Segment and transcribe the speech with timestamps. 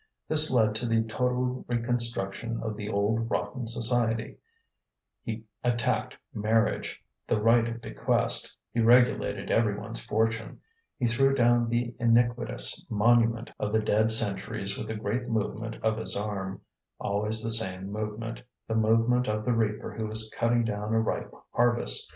[0.27, 4.39] This led to the total reconstruction of the old rotten society;
[5.21, 10.59] he attacked marriage, the right of bequest, he regulated every one's fortune,
[10.97, 15.99] he threw down the iniquitous monument of the dead centuries with a great movement of
[15.99, 16.61] his arm,
[16.99, 21.31] always the same movement, the movement of the reaper who is cutting down a ripe
[21.53, 22.09] harvest.